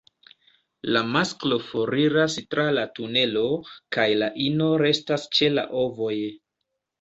La 0.95 1.01
masklo 1.15 1.59
foriras 1.65 2.37
tra 2.53 2.65
la 2.77 2.85
tunelo, 3.01 3.43
kaj 3.97 4.07
la 4.23 4.31
ino 4.47 4.71
restas 4.85 5.29
ĉe 5.39 5.51
la 5.59 5.67
ovoj. 5.85 6.17